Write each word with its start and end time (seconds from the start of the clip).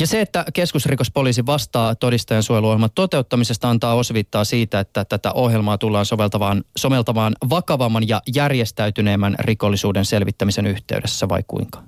Ja 0.00 0.06
se, 0.06 0.20
että 0.20 0.44
keskusrikospoliisi 0.54 1.46
vastaa 1.46 1.94
todistajan 1.94 2.42
suojeluohjelman 2.42 2.90
toteuttamisesta, 2.94 3.70
antaa 3.70 3.94
osvittaa 3.94 4.44
siitä, 4.44 4.80
että 4.80 5.04
tätä 5.04 5.32
ohjelmaa 5.32 5.78
tullaan 5.78 6.06
soveltavaan, 6.06 6.64
soveltavaan 6.76 7.32
vakavamman 7.50 8.08
ja 8.08 8.22
järjestäytyneemmän 8.34 9.34
rikollisuuden 9.38 10.04
selvittämisen 10.04 10.66
yhteydessä 10.66 11.28
vai 11.28 11.42
kuinka? 11.48 11.82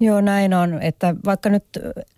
Joo, 0.00 0.20
näin 0.20 0.54
on. 0.54 0.82
Että 0.82 1.14
vaikka 1.24 1.48
nyt 1.48 1.64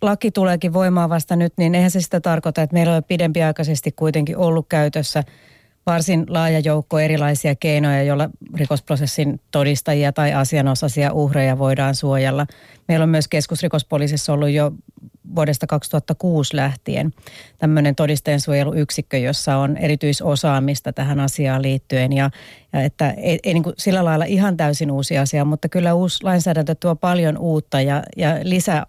laki 0.03 0.31
tuleekin 0.31 0.73
voimaan 0.73 1.11
vasta 1.11 1.37
nyt, 1.37 1.53
niin 1.57 1.75
eihän 1.75 1.91
se 1.91 2.01
sitä 2.01 2.21
tarkoita, 2.21 2.63
että 2.63 2.75
meillä 2.75 2.97
on 2.97 3.05
pidempiaikaisesti 3.05 3.93
kuitenkin 3.93 4.37
ollut 4.37 4.67
käytössä 4.69 5.25
varsin 5.87 6.27
laaja 6.29 6.59
joukko 6.61 6.99
erilaisia 6.99 7.55
keinoja, 7.55 8.03
joilla 8.03 8.31
rikosprosessin 8.55 9.41
todistajia 9.51 10.13
tai 10.13 10.33
asianosaisia 10.33 11.13
uhreja 11.13 11.59
voidaan 11.59 11.95
suojella. 11.95 12.47
Meillä 12.89 13.03
on 13.03 13.09
myös 13.09 13.29
keskusrikospoliisissa 13.29 14.33
ollut 14.33 14.51
jo 14.51 14.73
vuodesta 15.35 15.67
2006 15.67 16.57
lähtien 16.57 17.15
tämmöinen 17.59 17.95
todistajansuojeluyksikkö, 17.95 19.19
jossa 19.19 19.57
on 19.57 19.77
erityisosaamista 19.77 20.93
tähän 20.93 21.21
asiaan 21.21 21.63
liittyen. 21.63 22.13
Ja, 22.13 22.31
ja 22.73 22.83
että 22.83 23.11
ei, 23.11 23.39
ei 23.43 23.55
niin 23.55 23.63
kuin 23.63 23.75
sillä 23.79 24.05
lailla 24.05 24.25
ihan 24.25 24.57
täysin 24.57 24.91
uusi 24.91 25.19
asia, 25.19 25.45
mutta 25.45 25.69
kyllä 25.69 25.95
uusi 25.95 26.25
lainsäädäntö 26.25 26.75
tuo 26.75 26.97
paljon 26.97 27.39
uutta 27.39 27.81
ja, 27.81 28.03
ja 28.17 28.39
lisää, 28.43 28.87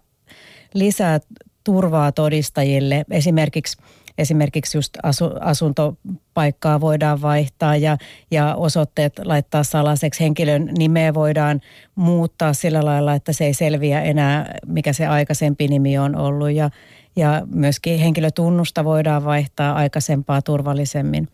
lisää 0.74 1.20
turvaa 1.64 2.12
todistajille. 2.12 3.04
Esimerkiksi 3.10 3.76
esimerkiksi 4.18 4.78
just 4.78 4.96
asu, 5.02 5.30
asuntopaikkaa 5.40 6.80
voidaan 6.80 7.22
vaihtaa 7.22 7.76
ja, 7.76 7.96
ja 8.30 8.54
osoitteet 8.54 9.12
laittaa 9.24 9.64
salaiseksi. 9.64 10.20
Henkilön 10.20 10.68
nimeä 10.78 11.14
voidaan 11.14 11.60
muuttaa 11.94 12.52
sillä 12.52 12.84
lailla, 12.84 13.14
että 13.14 13.32
se 13.32 13.44
ei 13.44 13.54
selviä 13.54 14.02
enää, 14.02 14.54
mikä 14.66 14.92
se 14.92 15.06
aikaisempi 15.06 15.68
nimi 15.68 15.98
on 15.98 16.16
ollut. 16.16 16.50
Ja, 16.50 16.70
ja 17.16 17.42
myöskin 17.54 17.98
henkilötunnusta 17.98 18.84
voidaan 18.84 19.24
vaihtaa 19.24 19.74
aikaisempaa 19.74 20.42
turvallisemmin. 20.42 21.28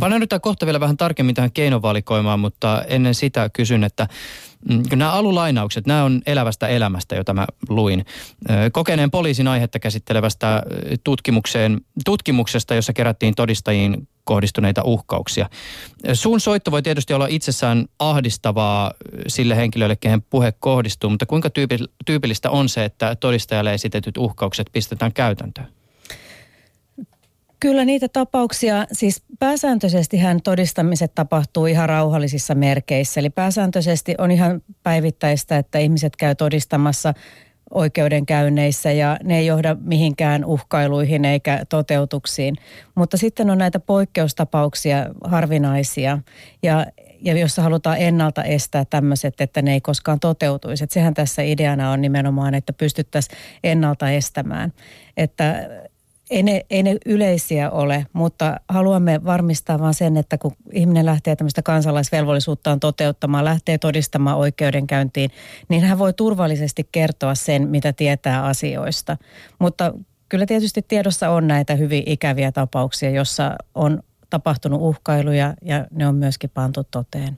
Paneudutaan 0.00 0.40
kohta 0.40 0.66
vielä 0.66 0.80
vähän 0.80 0.96
tarkemmin 0.96 1.34
tähän 1.34 1.52
keinovalikoimaan, 1.52 2.40
mutta 2.40 2.82
ennen 2.88 3.14
sitä 3.14 3.50
kysyn, 3.52 3.84
että 3.84 4.08
mm, 4.68 4.82
nämä 4.96 5.12
alulainaukset, 5.12 5.86
nämä 5.86 6.04
on 6.04 6.22
elävästä 6.26 6.68
elämästä, 6.68 7.14
jota 7.16 7.34
mä 7.34 7.46
luin. 7.68 8.04
Kokeneen 8.72 9.10
poliisin 9.10 9.48
aihetta 9.48 9.78
käsittelevästä 9.78 10.62
tutkimukseen, 11.04 11.80
tutkimuksesta, 12.04 12.74
jossa 12.74 12.92
kerättiin 12.92 13.34
todistajiin 13.34 14.08
kohdistuneita 14.24 14.82
uhkauksia. 14.84 15.50
Suun 16.12 16.40
soitto 16.40 16.70
voi 16.70 16.82
tietysti 16.82 17.14
olla 17.14 17.26
itsessään 17.26 17.86
ahdistavaa 17.98 18.92
sille 19.26 19.56
henkilölle, 19.56 19.96
kehen 19.96 20.22
puhe 20.22 20.52
kohdistuu, 20.52 21.10
mutta 21.10 21.26
kuinka 21.26 21.50
tyypillistä 22.06 22.50
on 22.50 22.68
se, 22.68 22.84
että 22.84 23.16
todistajalle 23.16 23.74
esitetyt 23.74 24.16
uhkaukset 24.16 24.66
pistetään 24.72 25.12
käytäntöön? 25.12 25.81
Kyllä 27.62 27.84
niitä 27.84 28.08
tapauksia, 28.08 28.86
siis 28.92 29.22
pääsääntöisesti 29.38 30.18
hän 30.18 30.42
todistamiset 30.42 31.14
tapahtuu 31.14 31.66
ihan 31.66 31.88
rauhallisissa 31.88 32.54
merkeissä. 32.54 33.20
Eli 33.20 33.30
pääsääntöisesti 33.30 34.14
on 34.18 34.30
ihan 34.30 34.62
päivittäistä, 34.82 35.58
että 35.58 35.78
ihmiset 35.78 36.16
käy 36.16 36.34
todistamassa 36.34 37.14
oikeudenkäynneissä 37.70 38.92
ja 38.92 39.16
ne 39.24 39.38
ei 39.38 39.46
johda 39.46 39.76
mihinkään 39.80 40.44
uhkailuihin 40.44 41.24
eikä 41.24 41.64
toteutuksiin. 41.68 42.56
Mutta 42.94 43.16
sitten 43.16 43.50
on 43.50 43.58
näitä 43.58 43.80
poikkeustapauksia 43.80 45.06
harvinaisia 45.24 46.18
ja, 46.62 46.86
ja 47.20 47.38
jossa 47.38 47.62
halutaan 47.62 47.98
ennalta 47.98 48.44
estää 48.44 48.84
tämmöiset, 48.84 49.40
että 49.40 49.62
ne 49.62 49.72
ei 49.72 49.80
koskaan 49.80 50.20
toteutuisi. 50.20 50.84
Että 50.84 50.94
sehän 50.94 51.14
tässä 51.14 51.42
ideana 51.42 51.90
on 51.90 52.00
nimenomaan, 52.00 52.54
että 52.54 52.72
pystyttäisiin 52.72 53.38
ennalta 53.64 54.10
estämään. 54.10 54.72
Että 55.16 55.68
ei 56.32 56.42
ne, 56.42 56.66
ei 56.70 56.82
ne 56.82 56.96
yleisiä 57.06 57.70
ole, 57.70 58.06
mutta 58.12 58.60
haluamme 58.68 59.24
varmistaa 59.24 59.78
vain 59.78 59.94
sen, 59.94 60.16
että 60.16 60.38
kun 60.38 60.52
ihminen 60.72 61.06
lähtee 61.06 61.36
tämmöistä 61.36 61.62
kansalaisvelvollisuuttaan 61.62 62.80
toteuttamaan, 62.80 63.44
lähtee 63.44 63.78
todistamaan 63.78 64.38
oikeudenkäyntiin, 64.38 65.30
niin 65.68 65.82
hän 65.82 65.98
voi 65.98 66.12
turvallisesti 66.12 66.88
kertoa 66.92 67.34
sen, 67.34 67.68
mitä 67.68 67.92
tietää 67.92 68.44
asioista. 68.44 69.16
Mutta 69.58 69.94
kyllä 70.28 70.46
tietysti 70.46 70.82
tiedossa 70.88 71.30
on 71.30 71.48
näitä 71.48 71.74
hyvin 71.74 72.02
ikäviä 72.06 72.52
tapauksia, 72.52 73.10
jossa 73.10 73.56
on 73.74 74.02
tapahtunut 74.30 74.80
uhkailuja 74.80 75.54
ja 75.62 75.86
ne 75.90 76.06
on 76.06 76.14
myöskin 76.14 76.50
pantu 76.54 76.84
toteen. 76.90 77.28